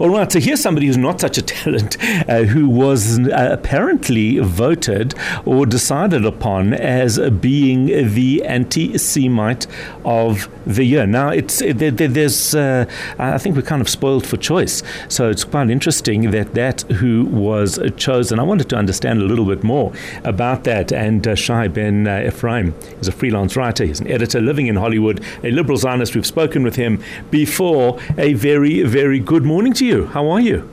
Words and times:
All 0.00 0.08
right, 0.08 0.32
so 0.32 0.40
here's 0.40 0.62
somebody 0.62 0.86
who's 0.86 0.96
not 0.96 1.20
such 1.20 1.36
a 1.36 1.42
talent, 1.42 1.98
uh, 2.26 2.44
who 2.44 2.70
was 2.70 3.18
uh, 3.18 3.50
apparently 3.52 4.38
voted 4.38 5.14
or 5.44 5.66
decided 5.66 6.24
upon 6.24 6.72
as 6.72 7.18
being 7.18 7.84
the 8.14 8.42
anti-Semite 8.46 9.66
of 10.06 10.48
the 10.64 10.84
year. 10.84 11.06
Now, 11.06 11.28
it's 11.28 11.60
it, 11.60 11.76
there, 11.76 11.90
there's 11.90 12.54
uh, 12.54 12.86
I 13.18 13.36
think 13.36 13.56
we're 13.56 13.60
kind 13.60 13.82
of 13.82 13.90
spoiled 13.90 14.26
for 14.26 14.38
choice, 14.38 14.82
so 15.10 15.28
it's 15.28 15.44
quite 15.44 15.68
interesting 15.68 16.30
that 16.30 16.54
that 16.54 16.80
who 16.92 17.26
was 17.26 17.78
chosen. 17.98 18.38
I 18.38 18.44
wanted 18.44 18.70
to 18.70 18.76
understand 18.76 19.20
a 19.20 19.26
little 19.26 19.44
bit 19.44 19.62
more 19.62 19.92
about 20.24 20.64
that. 20.64 20.92
And 20.92 21.28
uh, 21.28 21.34
Shai 21.34 21.68
Ben 21.68 22.06
uh, 22.06 22.24
Ephraim 22.26 22.74
is 23.02 23.08
a 23.08 23.12
freelance 23.12 23.54
writer. 23.54 23.84
He's 23.84 24.00
an 24.00 24.10
editor 24.10 24.40
living 24.40 24.66
in 24.66 24.76
Hollywood, 24.76 25.22
a 25.44 25.50
liberal 25.50 25.76
Zionist. 25.76 26.14
We've 26.14 26.24
spoken 26.24 26.62
with 26.62 26.76
him 26.76 27.04
before. 27.30 28.00
A 28.16 28.32
very, 28.32 28.82
very 28.82 29.18
good 29.18 29.44
morning 29.44 29.74
to 29.74 29.84
you 29.84 29.89
you? 29.90 30.06
How 30.06 30.30
are 30.30 30.40
you? 30.40 30.68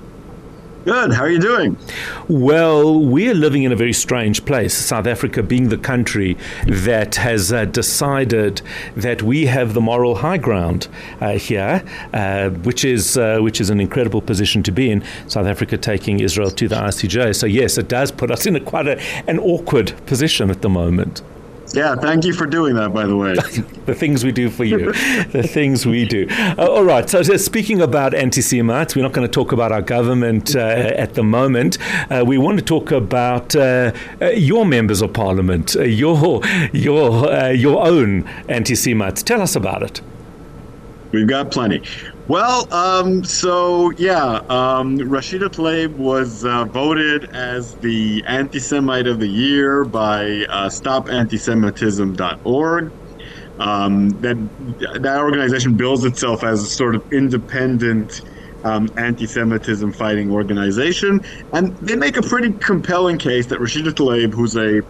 Good. 0.86 1.12
How 1.12 1.24
are 1.24 1.30
you 1.30 1.40
doing? 1.40 1.76
Well, 2.30 2.98
we're 3.04 3.34
living 3.34 3.64
in 3.64 3.74
a 3.74 3.76
very 3.76 3.92
strange 3.92 4.46
place, 4.46 4.74
South 4.74 5.06
Africa 5.06 5.44
being 5.44 5.68
the 5.68 5.78
country 5.78 6.38
that 6.66 7.16
has 7.16 7.52
uh, 7.52 7.66
decided 7.66 8.62
that 8.96 9.22
we 9.22 9.48
have 9.48 9.74
the 9.74 9.82
moral 9.82 10.16
high 10.16 10.38
ground 10.38 10.88
uh, 11.20 11.32
here, 11.32 11.84
uh, 12.14 12.52
which 12.68 12.86
is 12.86 13.18
uh, 13.18 13.40
which 13.40 13.60
is 13.60 13.70
an 13.70 13.82
incredible 13.82 14.22
position 14.22 14.64
to 14.64 14.72
be 14.72 14.90
in. 14.90 15.04
South 15.28 15.48
Africa 15.48 15.78
taking 15.78 16.22
Israel 16.22 16.52
to 16.52 16.68
the 16.70 16.76
ICJ. 16.76 17.36
So 17.36 17.48
yes, 17.48 17.78
it 17.78 17.90
does 17.90 18.12
put 18.12 18.32
us 18.32 18.46
in 18.46 18.56
a 18.56 18.62
quite 18.62 18.88
a, 18.88 18.98
an 19.28 19.40
awkward 19.40 19.94
position 20.06 20.50
at 20.50 20.62
the 20.62 20.70
moment. 20.70 21.22
Yeah, 21.74 21.96
thank 21.96 22.24
you 22.24 22.34
for 22.34 22.46
doing 22.46 22.76
that, 22.76 22.94
by 22.94 23.06
the 23.06 23.16
way. 23.16 23.34
the 23.86 23.94
things 23.94 24.24
we 24.24 24.32
do 24.32 24.50
for 24.50 24.64
you. 24.64 24.94
the 25.32 25.44
things 25.44 25.86
we 25.86 26.06
do. 26.06 26.28
Uh, 26.30 26.66
all 26.68 26.84
right. 26.84 27.10
So, 27.10 27.22
so, 27.24 27.36
speaking 27.38 27.82
about 27.82 28.14
anti 28.14 28.42
Semites, 28.42 28.96
we're 28.96 29.02
not 29.02 29.12
going 29.12 29.28
to 29.28 29.32
talk 29.32 29.52
about 29.52 29.72
our 29.72 29.82
government 29.82 30.56
uh, 30.56 30.60
at 30.60 31.16
the 31.16 31.24
moment. 31.24 31.78
Uh, 32.10 32.24
we 32.26 32.38
want 32.38 32.58
to 32.58 32.64
talk 32.64 32.92
about 32.92 33.56
uh, 33.56 33.92
uh, 34.22 34.28
your 34.28 34.66
members 34.66 35.02
of 35.02 35.12
parliament, 35.14 35.76
uh, 35.76 35.84
your, 35.84 36.42
your, 36.72 37.52
your 37.52 37.86
own 37.86 38.28
anti 38.48 38.76
Semites. 38.76 39.22
Tell 39.22 39.42
us 39.42 39.56
about 39.56 39.84
it. 39.84 40.02
We've 41.12 41.28
got 41.28 41.52
plenty. 41.52 41.84
Well, 42.28 42.68
um, 42.74 43.24
so 43.24 43.92
yeah, 43.92 44.42
um, 44.50 44.98
Rashida 44.98 45.50
Tlaib 45.50 45.96
was 45.96 46.44
uh, 46.44 46.66
voted 46.66 47.30
as 47.34 47.76
the 47.76 48.22
anti 48.28 48.60
Semite 48.60 49.08
of 49.08 49.20
the 49.20 49.28
year 49.28 49.86
by 49.86 50.46
uh, 50.50 50.68
StopAntisemitism.org. 50.68 52.94
Um, 53.60 54.10
that 54.22 54.38
that 55.02 55.18
organization 55.20 55.76
bills 55.78 56.06
itself 56.06 56.44
as 56.44 56.62
a 56.62 56.68
sort 56.68 56.96
of 56.96 57.04
independent 57.12 58.22
um, 58.64 58.88
anti-Semitism 58.98 59.94
fighting 59.94 60.32
organization, 60.32 61.22
and 61.54 61.76
they 61.78 61.96
make 61.96 62.18
a 62.18 62.22
pretty 62.22 62.54
compelling 62.54 63.18
case 63.18 63.48
that 63.48 63.60
Rashida 63.60 63.94
Tlaib, 63.94 64.34
who's 64.34 64.56
a 64.56 64.82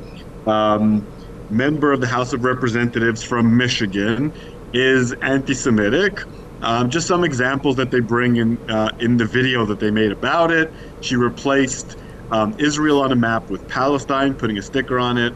um, 0.49 1.07
member 1.49 1.93
of 1.93 2.01
the 2.01 2.07
House 2.07 2.33
of 2.33 2.43
Representatives 2.43 3.23
from 3.23 3.55
Michigan, 3.55 4.33
is 4.73 5.13
anti-Semitic. 5.21 6.19
Um, 6.61 6.89
just 6.89 7.07
some 7.07 7.23
examples 7.23 7.75
that 7.75 7.91
they 7.91 7.99
bring 7.99 8.37
in 8.37 8.57
uh, 8.69 8.89
in 8.99 9.17
the 9.17 9.25
video 9.25 9.65
that 9.65 9.79
they 9.79 9.91
made 9.91 10.11
about 10.11 10.51
it. 10.51 10.73
She 11.01 11.15
replaced 11.15 11.97
um, 12.31 12.55
Israel 12.59 13.01
on 13.01 13.11
a 13.11 13.15
map 13.15 13.49
with 13.49 13.67
Palestine, 13.67 14.33
putting 14.35 14.57
a 14.57 14.61
sticker 14.61 14.99
on 14.99 15.17
it. 15.17 15.33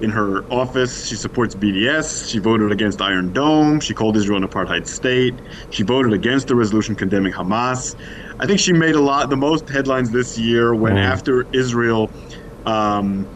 In 0.00 0.10
her 0.10 0.44
office, 0.50 1.06
she 1.06 1.14
supports 1.14 1.54
BDS. 1.54 2.28
She 2.28 2.38
voted 2.38 2.72
against 2.72 3.00
Iron 3.00 3.32
Dome. 3.32 3.78
She 3.78 3.94
called 3.94 4.16
Israel 4.16 4.42
an 4.42 4.48
apartheid 4.48 4.88
state. 4.88 5.34
She 5.70 5.84
voted 5.84 6.12
against 6.12 6.48
the 6.48 6.56
resolution 6.56 6.96
condemning 6.96 7.32
Hamas. 7.32 7.94
I 8.40 8.46
think 8.46 8.58
she 8.58 8.72
made 8.72 8.96
a 8.96 9.00
lot, 9.00 9.30
the 9.30 9.36
most 9.36 9.68
headlines 9.68 10.10
this 10.10 10.36
year 10.36 10.74
when 10.74 10.94
mm. 10.94 11.04
after 11.04 11.46
Israel. 11.52 12.10
Um, 12.66 13.28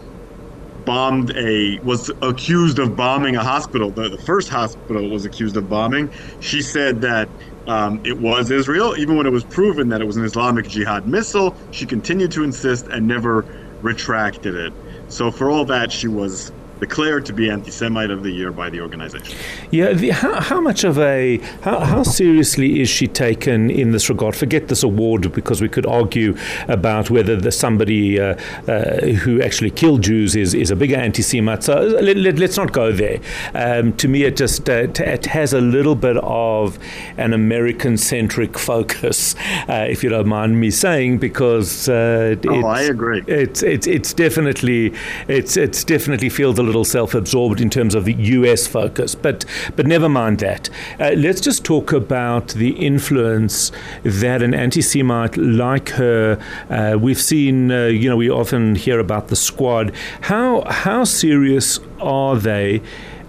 bombed 0.86 1.32
a 1.36 1.80
was 1.84 2.12
accused 2.22 2.80
of 2.80 2.96
bombing 2.96 3.36
a 3.36 3.44
hospital. 3.44 3.92
The, 3.92 4.10
the 4.10 4.18
first 4.18 4.50
hospital 4.50 5.10
was 5.10 5.26
accused 5.26 5.58
of 5.58 5.68
bombing. 5.68 6.10
She 6.40 6.62
said 6.62 7.02
that 7.02 7.30
um, 7.68 8.00
it 8.04 8.20
was 8.20 8.52
Israel, 8.52 8.96
even 8.98 9.16
when 9.18 9.26
it 9.26 9.32
was 9.32 9.46
proven 9.46 9.90
that 9.90 10.02
it 10.02 10.06
was 10.06 10.18
an 10.18 10.24
Islamic 10.26 10.66
Jihad 10.66 11.06
missile. 11.06 11.58
She 11.70 11.86
continued 11.86 12.32
to 12.34 12.44
insist 12.44 12.88
and 12.92 13.08
never 13.08 13.46
retracted 13.82 14.56
it. 14.56 14.74
So 15.08 15.32
for 15.32 15.50
all 15.50 15.66
that, 15.66 15.92
she 15.92 16.08
was 16.08 16.52
declared 16.80 17.24
to 17.26 17.32
be 17.32 17.50
anti-Semite 17.50 18.10
of 18.10 18.22
the 18.22 18.30
year 18.30 18.52
by 18.52 18.70
the 18.70 18.80
organization. 18.80 19.36
Yeah, 19.70 19.92
the, 19.92 20.10
how, 20.10 20.40
how, 20.40 20.60
much 20.60 20.84
of 20.84 20.98
a 20.98 21.38
how, 21.62 21.80
how, 21.80 22.02
seriously 22.02 22.80
is 22.80 22.88
she 22.88 23.06
taken 23.06 23.70
in 23.70 23.92
this 23.92 24.08
regard? 24.08 24.36
Forget 24.36 24.68
this 24.68 24.82
award 24.82 25.32
because 25.32 25.62
we 25.62 25.68
could 25.68 25.86
argue 25.86 26.36
about 26.68 27.10
whether 27.10 27.36
the, 27.36 27.52
somebody 27.52 28.20
uh, 28.20 28.36
uh, 28.68 29.00
who 29.22 29.42
actually 29.42 29.70
killed 29.70 30.02
Jews 30.02 30.36
is, 30.36 30.54
is 30.54 30.70
a 30.70 30.76
bigger 30.76 30.96
anti-Semite. 30.96 31.62
So 31.64 31.80
let, 31.80 32.16
us 32.16 32.38
let, 32.38 32.56
not 32.56 32.72
go 32.72 32.92
there. 32.92 33.20
Um, 33.54 33.92
to 33.94 34.08
me, 34.08 34.24
it 34.24 34.36
just 34.36 34.68
uh, 34.68 34.86
t- 34.88 35.04
it 35.04 35.26
has 35.26 35.52
a 35.52 35.60
little 35.60 35.94
bit 35.94 36.16
of 36.18 36.78
an 37.16 37.32
American-centric 37.32 38.58
focus, 38.66 39.34
uh, 39.68 39.86
if 39.88 40.02
you 40.02 40.10
don't 40.10 40.26
mind 40.26 40.60
me 40.60 40.70
saying, 40.70 41.18
because 41.18 41.88
uh, 41.88 42.36
oh, 42.48 42.66
I 42.66 42.82
agree. 42.82 43.22
It's 43.26 43.62
it's 43.62 43.86
it's 43.86 44.12
definitely 44.12 44.92
it's 45.28 45.56
it's 45.56 45.84
definitely 45.84 46.28
feels 46.28 46.58
a 46.58 46.65
little 46.66 46.84
self-absorbed 46.84 47.60
in 47.60 47.70
terms 47.70 47.94
of 47.94 48.04
the 48.04 48.14
U.S. 48.14 48.66
focus. 48.66 49.14
But 49.14 49.44
but 49.74 49.86
never 49.86 50.08
mind 50.08 50.40
that. 50.40 50.68
Uh, 51.00 51.12
let's 51.16 51.40
just 51.40 51.64
talk 51.64 51.92
about 51.92 52.48
the 52.48 52.70
influence 52.70 53.72
that 54.02 54.42
an 54.42 54.54
anti-Semite 54.54 55.36
like 55.36 55.90
her. 55.90 56.38
Uh, 56.68 56.98
we've 57.00 57.20
seen. 57.20 57.70
Uh, 57.70 57.86
you 57.86 58.08
know, 58.08 58.16
we 58.16 58.30
often 58.30 58.74
hear 58.74 58.98
about 58.98 59.28
the 59.28 59.36
squad. 59.36 59.92
How 60.22 60.62
how 60.68 61.04
serious 61.04 61.80
are 62.00 62.36
they? 62.36 62.82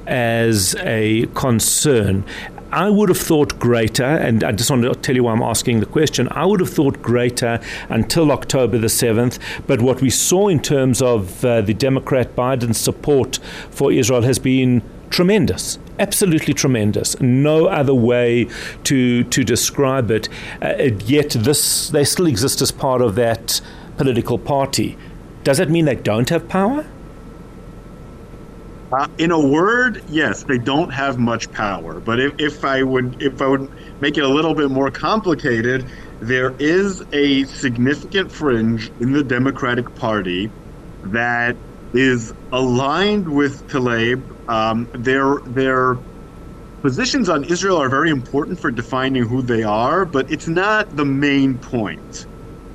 as 0.07 0.73
a 0.79 1.25
concern. 1.33 2.23
I 2.71 2.89
would 2.89 3.09
have 3.09 3.17
thought 3.17 3.59
greater, 3.59 4.03
and 4.03 4.43
I 4.43 4.51
just 4.51 4.69
want 4.69 4.83
to 4.83 4.93
tell 4.95 5.15
you 5.15 5.23
why 5.23 5.31
I'm 5.31 5.41
asking 5.41 5.79
the 5.79 5.85
question. 5.85 6.27
I 6.31 6.45
would 6.45 6.59
have 6.59 6.69
thought 6.69 7.01
greater 7.01 7.61
until 7.89 8.31
October 8.31 8.77
the 8.77 8.87
7th, 8.87 9.39
but 9.65 9.81
what 9.81 10.01
we 10.01 10.09
saw 10.09 10.47
in 10.49 10.61
terms 10.61 11.01
of 11.01 11.43
uh, 11.45 11.61
the 11.61 11.73
Democrat 11.73 12.35
Biden 12.35 12.75
support 12.75 13.39
for 13.69 13.91
Israel 13.91 14.23
has 14.23 14.39
been 14.39 14.81
tremendous 15.09 15.79
absolutely 15.99 16.53
tremendous. 16.53 17.19
No 17.19 17.67
other 17.67 17.93
way 17.93 18.47
to 18.83 19.23
to 19.23 19.43
describe 19.43 20.11
it. 20.11 20.29
Uh, 20.61 20.89
yet 21.05 21.31
this 21.31 21.89
they 21.89 22.03
still 22.03 22.27
exist 22.27 22.61
as 22.61 22.71
part 22.71 23.01
of 23.01 23.15
that 23.15 23.61
political 23.97 24.37
party. 24.37 24.95
Does 25.43 25.57
that 25.57 25.69
mean 25.69 25.85
they 25.85 25.95
don't 25.95 26.29
have 26.29 26.47
power? 26.47 26.85
Uh, 28.91 29.05
in 29.17 29.31
a 29.31 29.47
word, 29.49 29.99
yes, 30.07 30.43
they 30.47 30.57
don't 30.57 30.93
have 30.93 31.17
much 31.17 31.51
power. 31.51 32.01
But 32.01 32.19
if, 32.19 32.33
if 32.39 32.63
I 32.63 32.83
would 32.83 33.15
if 33.19 33.41
I 33.41 33.47
would 33.47 33.67
make 34.01 34.17
it 34.17 34.23
a 34.23 34.29
little 34.29 34.55
bit 34.55 34.71
more 34.71 34.91
complicated, 34.91 35.89
there 36.21 36.55
is 36.59 37.03
a 37.11 37.43
significant 37.45 38.31
fringe 38.31 38.91
in 38.99 39.11
the 39.11 39.23
Democratic 39.23 39.85
Party 39.95 40.53
that 41.03 41.57
is 41.93 42.33
aligned 42.51 43.27
with 43.29 43.61
Tlaib. 43.67 44.23
Um, 44.47 44.87
their 44.93 45.35
their 45.45 45.97
positions 46.83 47.29
on 47.29 47.43
Israel 47.45 47.77
are 47.77 47.89
very 47.89 48.11
important 48.11 48.59
for 48.59 48.71
defining 48.71 49.23
who 49.23 49.43
they 49.43 49.63
are, 49.63 50.05
but 50.05 50.25
it's 50.29 50.47
not 50.47 50.87
the 50.91 51.05
main 51.05 51.59
point. 51.59 52.27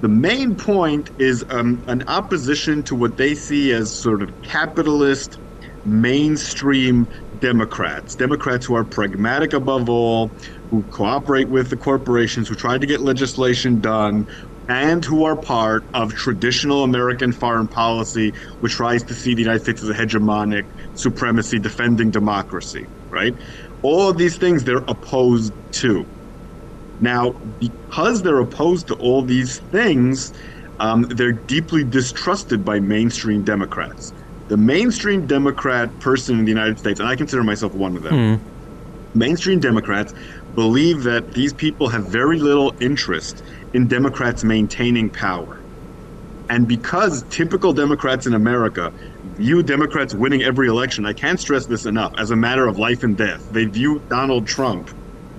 The 0.03 0.09
main 0.11 0.57
point 0.57 1.11
is 1.19 1.45
um, 1.51 1.83
an 1.89 2.03
opposition 2.09 2.85
to 2.85 2.97
what 2.97 3.17
they 3.17 3.35
see 3.35 3.73
as 3.73 3.97
sort 3.99 4.23
of 4.23 4.31
capitalist 4.45 5.39
mainstream 5.85 7.07
Democrats, 7.39 8.15
Democrats 8.17 8.67
who 8.67 8.75
are 8.75 8.85
pragmatic 8.85 9.53
above 9.53 9.89
all, 9.89 10.33
who 10.71 10.85
cooperate 10.91 11.49
with 11.49 11.71
the 11.71 11.77
corporations, 11.77 12.49
who 12.49 12.55
try 12.55 12.79
to 12.79 12.87
get 12.87 13.01
legislation 13.01 13.81
done, 13.81 14.27
and 14.69 15.05
who 15.05 15.25
are 15.25 15.37
part 15.41 15.85
of 15.95 16.15
traditional 16.15 16.85
American 16.85 17.33
foreign 17.33 17.69
policy, 17.69 18.33
which 18.61 18.73
tries 18.75 19.03
to 19.05 19.15
see 19.15 19.35
the 19.35 19.43
United 19.43 19.63
States 19.63 19.83
as 19.83 19.89
a 19.89 19.95
hegemonic 19.95 20.65
supremacy 20.95 21.59
defending 21.59 22.11
democracy, 22.11 22.87
right? 23.11 23.35
All 23.83 24.09
of 24.09 24.17
these 24.17 24.39
things 24.39 24.65
they're 24.65 24.85
opposed 24.89 25.53
to. 25.73 26.07
Now, 26.99 27.35
because 27.59 28.23
they're 28.23 28.41
opposed 28.41 28.87
to 28.89 28.95
all 28.95 29.25
these 29.25 29.61
things, 29.71 30.33
um, 30.79 31.03
they're 31.03 31.33
deeply 31.49 31.85
distrusted 31.85 32.65
by 32.65 32.81
mainstream 32.81 33.43
Democrats 33.45 34.13
the 34.49 34.57
mainstream 34.57 35.27
Democrat 35.27 35.99
person 36.01 36.39
in 36.39 36.45
the 36.45 36.51
United 36.51 36.79
States, 36.79 37.01
and 37.01 37.09
I 37.09 37.17
consider 37.17 37.43
myself 37.43 37.75
one 37.75 37.97
of 37.97 38.03
them, 38.03 38.15
mm. 38.15 38.41
mainstream 39.15 39.61
Democrats 39.61 40.13
believe 40.55 41.05
that 41.05 41.33
these 41.33 41.53
people 41.53 41.89
have 41.89 42.07
very 42.07 42.39
little 42.39 42.75
interest 42.81 43.43
in 43.73 43.89
Democrats 43.89 44.45
maintaining 44.45 45.11
power. 45.11 45.59
And 46.51 46.69
because 46.69 47.23
typical 47.31 47.73
Democrats 47.73 48.27
in 48.27 48.35
America 48.35 48.93
view 49.37 49.63
Democrats 49.63 50.15
winning 50.15 50.43
every 50.43 50.69
election, 50.69 51.07
I 51.07 51.15
can't 51.15 51.41
stress 51.41 51.67
this 51.67 51.87
enough, 51.87 52.13
as 52.19 52.31
a 52.31 52.37
matter 52.37 52.67
of 52.67 52.79
life 52.79 53.03
and 53.03 53.17
death. 53.17 53.49
They 53.51 53.65
view 53.65 54.03
Donald 54.09 54.47
Trump 54.47 54.91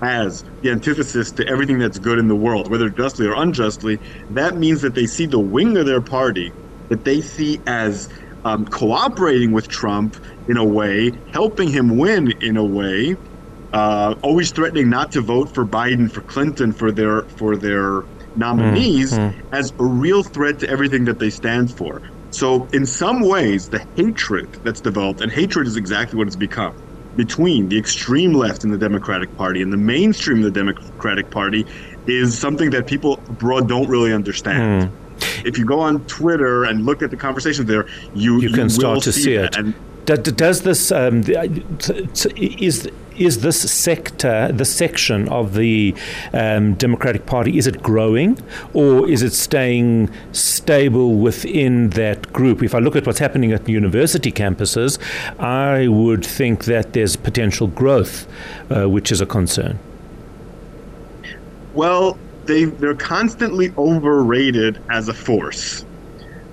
as 0.01 0.43
the 0.61 0.71
antithesis 0.71 1.31
to 1.33 1.47
everything 1.47 1.77
that's 1.77 1.99
good 1.99 2.17
in 2.17 2.27
the 2.27 2.35
world, 2.35 2.69
whether 2.69 2.89
justly 2.89 3.27
or 3.27 3.35
unjustly. 3.35 3.99
That 4.31 4.57
means 4.57 4.81
that 4.81 4.95
they 4.95 5.05
see 5.05 5.25
the 5.27 5.39
wing 5.39 5.77
of 5.77 5.85
their 5.85 6.01
party 6.01 6.51
that 6.89 7.05
they 7.05 7.21
see 7.21 7.59
as 7.65 8.09
um, 8.45 8.65
cooperating 8.65 9.51
with 9.51 9.67
Trump 9.67 10.15
in 10.47 10.57
a 10.57 10.65
way, 10.65 11.11
helping 11.31 11.69
him 11.69 11.97
win 11.97 12.31
in 12.41 12.57
a 12.57 12.63
way, 12.63 13.15
uh, 13.71 14.15
always 14.21 14.51
threatening 14.51 14.89
not 14.89 15.11
to 15.13 15.21
vote 15.21 15.53
for 15.53 15.65
Biden, 15.65 16.11
for 16.11 16.21
Clinton, 16.21 16.71
for 16.71 16.91
their 16.91 17.23
for 17.23 17.55
their 17.55 18.03
nominees 18.35 19.13
mm-hmm. 19.13 19.55
as 19.55 19.71
a 19.79 19.83
real 19.83 20.23
threat 20.23 20.59
to 20.59 20.69
everything 20.69 21.05
that 21.05 21.19
they 21.19 21.29
stand 21.29 21.75
for. 21.75 22.01
So, 22.31 22.67
in 22.73 22.85
some 22.85 23.21
ways, 23.21 23.69
the 23.69 23.85
hatred 23.95 24.51
that's 24.63 24.81
developed, 24.81 25.21
and 25.21 25.31
hatred 25.31 25.67
is 25.67 25.75
exactly 25.75 26.17
what 26.17 26.27
it's 26.27 26.35
become, 26.35 26.75
between 27.15 27.69
the 27.69 27.77
extreme 27.77 28.33
left 28.33 28.63
in 28.63 28.71
the 28.71 28.77
Democratic 28.77 29.35
Party 29.37 29.61
and 29.61 29.71
the 29.71 29.77
mainstream 29.77 30.39
of 30.39 30.43
the 30.43 30.51
Democratic 30.51 31.29
Party 31.29 31.65
is 32.07 32.37
something 32.37 32.71
that 32.71 32.87
people 32.87 33.13
abroad 33.29 33.69
don't 33.69 33.87
really 33.87 34.11
understand. 34.11 34.83
Mm 34.83 35.02
if 35.45 35.57
you 35.57 35.65
go 35.65 35.79
on 35.79 36.03
Twitter 36.05 36.63
and 36.63 36.85
look 36.85 37.01
at 37.01 37.11
the 37.11 37.17
conversations 37.17 37.67
there, 37.67 37.87
you 38.13 38.41
you 38.41 38.49
can 38.49 38.63
you 38.63 38.69
start 38.69 39.03
to 39.03 39.11
see, 39.11 39.23
see 39.23 39.35
it. 39.35 39.55
And 39.55 39.73
does 40.05 40.61
this 40.61 40.91
um, 40.91 41.23
is 42.35 42.89
is 43.17 43.41
this 43.41 43.71
sector, 43.71 44.51
the 44.51 44.65
section 44.65 45.29
of 45.29 45.53
the 45.53 45.95
um, 46.33 46.73
Democratic 46.75 47.25
Party, 47.25 47.57
is 47.57 47.67
it 47.67 47.81
growing 47.83 48.37
or 48.73 49.07
is 49.07 49.21
it 49.21 49.33
staying 49.33 50.09
stable 50.31 51.15
within 51.15 51.91
that 51.91 52.33
group? 52.33 52.63
If 52.63 52.73
I 52.73 52.79
look 52.79 52.95
at 52.95 53.05
what's 53.05 53.19
happening 53.19 53.51
at 53.51 53.67
university 53.69 54.31
campuses, 54.31 54.99
I 55.39 55.87
would 55.87 56.25
think 56.25 56.65
that 56.65 56.93
there's 56.93 57.15
potential 57.15 57.67
growth, 57.67 58.27
uh, 58.69 58.89
which 58.89 59.11
is 59.11 59.21
a 59.21 59.25
concern. 59.25 59.79
Well, 61.73 62.17
they 62.45 62.65
they're 62.65 62.95
constantly 62.95 63.73
overrated 63.77 64.81
as 64.89 65.07
a 65.07 65.13
force. 65.13 65.85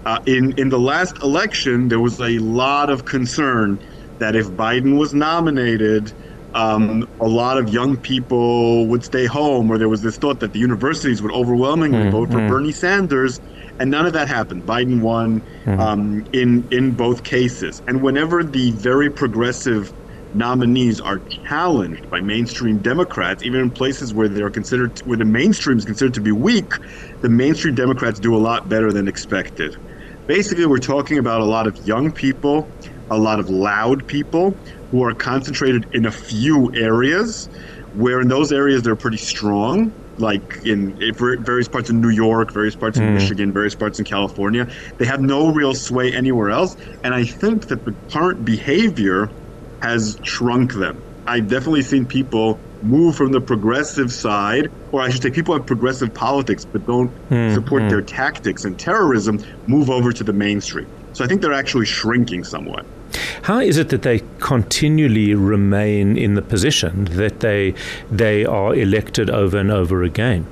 Uh, 0.06 0.18
in 0.26 0.58
in 0.58 0.68
the 0.68 0.78
last 0.78 1.22
election, 1.22 1.88
there 1.88 2.00
was 2.00 2.20
a 2.20 2.38
lot 2.38 2.90
of 2.90 3.04
concern 3.04 3.78
that 4.18 4.36
if 4.36 4.46
Biden 4.48 4.98
was 4.98 5.12
nominated, 5.14 6.12
um, 6.54 7.08
a 7.20 7.28
lot 7.28 7.58
of 7.58 7.68
young 7.68 7.96
people 7.96 8.86
would 8.86 9.04
stay 9.04 9.26
home, 9.26 9.70
or 9.70 9.78
there 9.78 9.88
was 9.88 10.02
this 10.02 10.16
thought 10.16 10.40
that 10.40 10.52
the 10.52 10.58
universities 10.58 11.22
would 11.22 11.32
overwhelmingly 11.32 11.98
mm-hmm. 11.98 12.10
vote 12.10 12.30
for 12.30 12.48
Bernie 12.48 12.72
Sanders, 12.72 13.40
and 13.78 13.90
none 13.90 14.06
of 14.06 14.12
that 14.14 14.28
happened. 14.28 14.64
Biden 14.64 15.00
won 15.00 15.40
mm-hmm. 15.64 15.80
um, 15.80 16.24
in 16.32 16.66
in 16.70 16.92
both 16.92 17.24
cases, 17.24 17.82
and 17.86 18.02
whenever 18.02 18.42
the 18.42 18.70
very 18.72 19.10
progressive 19.10 19.92
nominees 20.34 21.00
are 21.00 21.20
challenged 21.48 22.08
by 22.10 22.20
mainstream 22.20 22.78
Democrats, 22.78 23.42
even 23.42 23.60
in 23.60 23.70
places 23.70 24.14
where 24.14 24.28
they're 24.28 24.50
considered 24.50 24.98
where 25.00 25.18
the 25.18 25.24
mainstream 25.24 25.78
is 25.78 25.84
considered 25.84 26.14
to 26.14 26.20
be 26.20 26.32
weak, 26.32 26.72
the 27.20 27.28
mainstream 27.28 27.74
Democrats 27.74 28.20
do 28.20 28.34
a 28.34 28.38
lot 28.38 28.68
better 28.68 28.92
than 28.92 29.08
expected. 29.08 29.76
Basically, 30.26 30.66
we're 30.66 30.78
talking 30.78 31.18
about 31.18 31.40
a 31.40 31.44
lot 31.44 31.66
of 31.66 31.76
young 31.86 32.12
people, 32.12 32.70
a 33.10 33.18
lot 33.18 33.40
of 33.40 33.50
loud 33.50 34.06
people 34.06 34.56
who 34.90 35.02
are 35.04 35.14
concentrated 35.14 35.86
in 35.92 36.06
a 36.06 36.12
few 36.12 36.72
areas, 36.74 37.46
where 37.94 38.20
in 38.20 38.28
those 38.28 38.52
areas 38.52 38.82
they're 38.82 38.96
pretty 38.96 39.16
strong, 39.16 39.92
like 40.18 40.58
in 40.64 40.96
various 41.16 41.68
parts 41.68 41.90
of 41.90 41.96
New 41.96 42.10
York, 42.10 42.52
various 42.52 42.76
parts 42.76 42.98
of 42.98 43.04
mm. 43.04 43.14
Michigan, 43.14 43.52
various 43.52 43.74
parts 43.74 43.98
in 43.98 44.04
California. 44.04 44.68
They 44.98 45.06
have 45.06 45.20
no 45.20 45.52
real 45.52 45.74
sway 45.74 46.14
anywhere 46.14 46.50
else. 46.50 46.76
And 47.02 47.14
I 47.14 47.24
think 47.24 47.68
that 47.68 47.84
the 47.84 47.94
current 48.12 48.44
behavior 48.44 49.30
has 49.80 50.18
shrunk 50.22 50.74
them. 50.74 51.00
I've 51.26 51.48
definitely 51.48 51.82
seen 51.82 52.06
people 52.06 52.58
move 52.82 53.14
from 53.14 53.32
the 53.32 53.40
progressive 53.40 54.12
side, 54.12 54.70
or 54.90 55.02
I 55.02 55.10
should 55.10 55.22
say, 55.22 55.30
people 55.30 55.54
have 55.54 55.66
progressive 55.66 56.12
politics 56.14 56.64
but 56.64 56.86
don't 56.86 57.10
mm, 57.28 57.54
support 57.54 57.82
mm. 57.82 57.90
their 57.90 58.02
tactics 58.02 58.64
and 58.64 58.78
terrorism, 58.78 59.42
move 59.66 59.90
over 59.90 60.12
to 60.12 60.24
the 60.24 60.32
mainstream. 60.32 60.86
So 61.12 61.24
I 61.24 61.28
think 61.28 61.42
they're 61.42 61.52
actually 61.52 61.86
shrinking 61.86 62.44
somewhat. 62.44 62.86
How 63.42 63.58
is 63.58 63.76
it 63.78 63.88
that 63.88 64.02
they 64.02 64.22
continually 64.38 65.34
remain 65.34 66.16
in 66.16 66.34
the 66.34 66.42
position 66.42 67.06
that 67.16 67.40
they 67.40 67.74
they 68.10 68.44
are 68.44 68.74
elected 68.74 69.28
over 69.28 69.58
and 69.58 69.70
over 69.70 70.02
again? 70.02 70.46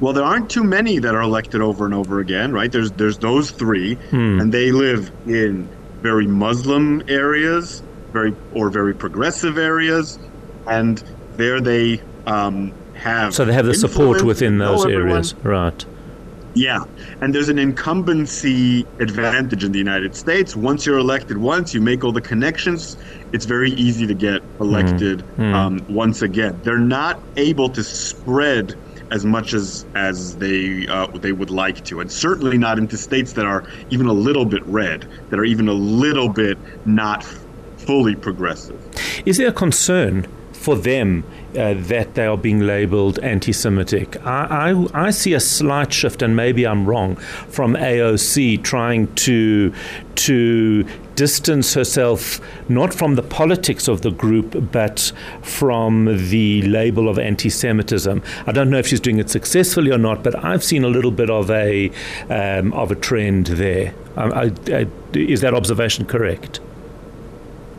Well, 0.00 0.12
there 0.12 0.24
aren't 0.24 0.50
too 0.50 0.64
many 0.64 0.98
that 0.98 1.14
are 1.14 1.22
elected 1.22 1.60
over 1.60 1.84
and 1.84 1.94
over 1.94 2.20
again, 2.20 2.52
right? 2.52 2.70
There's 2.70 2.92
there's 2.92 3.18
those 3.18 3.50
three, 3.50 3.94
hmm. 3.94 4.40
and 4.40 4.52
they 4.52 4.70
live 4.70 5.10
in 5.26 5.68
very 6.04 6.26
Muslim 6.26 7.02
areas, 7.08 7.82
very 8.12 8.36
or 8.52 8.68
very 8.68 8.94
progressive 8.94 9.56
areas, 9.56 10.18
and 10.68 11.02
there 11.38 11.60
they 11.62 11.98
um, 12.26 12.72
have. 12.94 13.34
So 13.34 13.46
they 13.46 13.54
have 13.54 13.64
the 13.64 13.74
support 13.74 14.22
within 14.22 14.58
those 14.58 14.84
areas, 14.84 15.34
right? 15.36 15.84
Yeah, 16.52 16.84
and 17.20 17.34
there's 17.34 17.48
an 17.48 17.58
incumbency 17.58 18.86
advantage 19.00 19.64
in 19.64 19.72
the 19.72 19.78
United 19.78 20.14
States. 20.14 20.54
Once 20.54 20.86
you're 20.86 20.98
elected 20.98 21.38
once, 21.38 21.74
you 21.74 21.80
make 21.80 22.04
all 22.04 22.12
the 22.12 22.20
connections. 22.20 22.96
It's 23.32 23.46
very 23.46 23.72
easy 23.72 24.06
to 24.06 24.14
get 24.14 24.42
elected 24.60 25.24
mm. 25.38 25.52
Um, 25.54 25.84
once 25.88 26.22
again. 26.22 26.60
They're 26.62 26.78
not 26.78 27.18
able 27.36 27.70
to 27.70 27.82
spread 27.82 28.76
as 29.14 29.24
much 29.24 29.54
as 29.54 29.86
as 29.94 30.36
they 30.36 30.86
uh, 30.88 31.06
they 31.06 31.32
would 31.32 31.50
like 31.50 31.84
to, 31.84 32.00
and 32.00 32.10
certainly 32.10 32.58
not 32.58 32.78
into 32.78 32.96
states 32.98 33.32
that 33.34 33.46
are 33.46 33.64
even 33.90 34.06
a 34.06 34.12
little 34.12 34.44
bit 34.44 34.64
red, 34.66 35.08
that 35.30 35.38
are 35.38 35.44
even 35.44 35.68
a 35.68 35.72
little 35.72 36.28
bit 36.28 36.58
not 36.84 37.24
fully 37.76 38.16
progressive. 38.16 38.78
Is 39.24 39.36
there 39.38 39.48
a 39.48 39.52
concern 39.52 40.26
for 40.52 40.76
them 40.76 41.22
uh, 41.56 41.74
that 41.76 42.14
they 42.14 42.26
are 42.26 42.38
being 42.38 42.60
labeled 42.60 43.18
anti 43.18 43.52
Semitic. 43.52 44.16
I, 44.24 44.72
I, 44.72 45.06
I, 45.06 45.10
see 45.10 45.34
a 45.34 45.40
slight 45.40 45.92
shift, 45.92 46.22
and 46.22 46.34
maybe 46.34 46.66
I'm 46.66 46.86
wrong, 46.86 47.16
from 47.16 47.74
AOC 47.74 48.62
trying 48.64 49.14
to, 49.16 49.74
to 50.14 50.86
distance 51.16 51.74
herself 51.74 52.40
not 52.68 52.92
from 52.92 53.14
the 53.14 53.22
politics 53.22 53.88
of 53.88 54.02
the 54.02 54.10
group, 54.10 54.70
but 54.72 55.12
from 55.42 56.28
the 56.30 56.62
label 56.62 57.08
of 57.08 57.18
anti 57.18 57.48
Semitism. 57.48 58.22
I 58.46 58.52
don't 58.52 58.70
know 58.70 58.78
if 58.78 58.86
she's 58.86 59.00
doing 59.00 59.18
it 59.18 59.30
successfully 59.30 59.90
or 59.90 59.98
not, 59.98 60.22
but 60.22 60.42
I've 60.44 60.64
seen 60.64 60.84
a 60.84 60.88
little 60.88 61.10
bit 61.10 61.30
of 61.30 61.50
a, 61.50 61.90
um, 62.30 62.72
of 62.72 62.90
a 62.90 62.94
trend 62.94 63.46
there. 63.46 63.94
Um, 64.16 64.32
I, 64.32 64.86
is 65.12 65.40
that 65.40 65.54
observation 65.54 66.06
correct? 66.06 66.60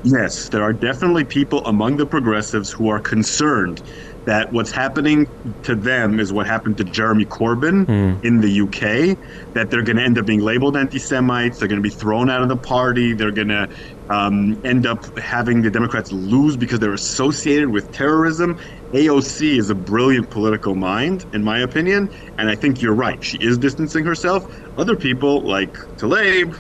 Yes, 0.04 0.50
there 0.50 0.62
are 0.62 0.74
definitely 0.74 1.24
people 1.24 1.66
among 1.66 1.98
the 1.98 2.06
progressives 2.06 2.72
who 2.72 2.90
are 2.90 3.00
concerned 3.00 3.82
that 4.26 4.52
what's 4.52 4.72
happening 4.72 5.28
to 5.64 5.76
them 5.76 6.20
is 6.20 6.34
what 6.34 6.48
happened 6.48 6.78
to 6.78 6.84
Jeremy 6.84 7.26
Corbyn 7.26 7.86
mm. 7.86 8.26
in 8.26 8.42
the 8.42 8.62
UK, 8.62 9.18
that 9.54 9.70
they're 9.70 9.84
going 9.84 9.98
to 9.98 10.04
end 10.04 10.18
up 10.18 10.26
being 10.26 10.42
labeled 10.42 10.76
anti 10.76 11.00
Semites, 11.00 11.60
they're 11.60 11.68
going 11.68 11.82
to 11.82 11.88
be 11.88 11.96
thrown 11.96 12.30
out 12.30 12.42
of 12.42 12.50
the 12.50 12.58
party, 12.58 13.14
they're 13.14 13.32
going 13.32 13.50
to 13.50 13.68
um, 14.10 14.60
end 14.66 14.86
up 14.86 15.18
having 15.18 15.62
the 15.62 15.72
Democrats 15.72 16.12
lose 16.12 16.58
because 16.58 16.80
they're 16.80 16.94
associated 16.94 17.70
with 17.70 17.92
terrorism. 17.92 18.60
AOC 18.94 19.58
is 19.58 19.70
a 19.70 19.76
brilliant 19.76 20.30
political 20.30 20.76
mind, 20.76 21.26
in 21.34 21.44
my 21.44 21.60
opinion, 21.60 22.10
and 22.38 22.50
I 22.50 22.56
think 22.56 22.82
you're 22.82 22.96
right. 22.96 23.24
She 23.24 23.38
is 23.38 23.58
distancing 23.58 24.06
herself. 24.06 24.44
Other 24.78 24.96
people, 24.96 25.46
like 25.48 25.74
Tlaib, 25.98 26.56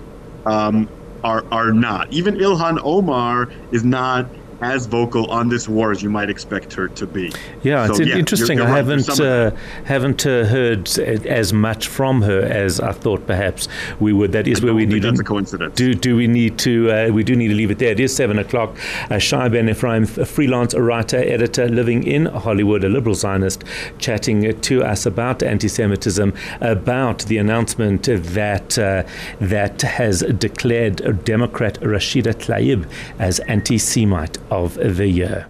um, 0.45 0.89
are 1.23 1.43
are 1.51 1.71
not. 1.71 2.11
Even 2.11 2.35
Ilhan 2.35 2.79
Omar 2.83 3.49
is 3.71 3.83
not 3.83 4.27
as 4.61 4.85
vocal 4.85 5.29
on 5.31 5.49
this 5.49 5.67
war 5.67 5.91
as 5.91 6.01
you 6.01 6.09
might 6.09 6.29
expect 6.29 6.73
her 6.73 6.87
to 6.87 7.05
be. 7.05 7.31
Yeah, 7.63 7.87
so, 7.87 7.93
it's 7.93 8.07
yeah, 8.07 8.17
interesting. 8.17 8.57
You're, 8.57 8.67
you're 8.67 8.73
I 8.73 8.77
haven't 8.77 9.19
uh, 9.19 9.51
haven't 9.85 10.25
uh, 10.25 10.45
heard 10.45 10.87
as 10.97 11.53
much 11.53 11.87
from 11.87 12.21
her 12.21 12.41
as 12.41 12.79
I 12.79 12.91
thought 12.91 13.27
perhaps 13.27 13.67
we 13.99 14.13
would. 14.13 14.31
That 14.31 14.47
is 14.47 14.61
I 14.61 14.65
where 14.65 14.73
we 14.73 14.85
need. 14.85 15.03
That's 15.03 15.19
a 15.19 15.23
coincidence. 15.23 15.75
Do 15.75 15.93
do 15.93 16.15
we 16.15 16.27
need 16.27 16.57
to? 16.59 16.91
Uh, 16.91 17.11
we 17.11 17.23
do 17.23 17.35
need 17.35 17.49
to 17.49 17.55
leave 17.55 17.71
it 17.71 17.79
there. 17.79 17.91
It 17.91 17.99
is 17.99 18.15
seven 18.15 18.39
o'clock. 18.39 18.77
Uh, 19.09 19.17
Shai 19.17 19.49
Ben 19.49 19.69
Ephraim, 19.69 20.03
a 20.03 20.25
freelance 20.25 20.73
writer, 20.73 21.17
editor, 21.17 21.67
living 21.67 22.03
in 22.03 22.25
Hollywood, 22.25 22.83
a 22.83 22.89
liberal 22.89 23.15
Zionist, 23.15 23.63
chatting 23.97 24.59
to 24.61 24.83
us 24.83 25.05
about 25.05 25.43
anti-Semitism, 25.43 26.33
about 26.61 27.19
the 27.25 27.37
announcement 27.37 28.03
that 28.03 28.77
uh, 28.77 29.03
that 29.39 29.81
has 29.81 30.21
declared 30.21 31.23
Democrat 31.25 31.79
Rashida 31.81 32.33
Tlaib 32.33 32.89
as 33.19 33.39
anti-Semite 33.41 34.37
of 34.49 34.75
the 34.75 35.07
year. 35.07 35.47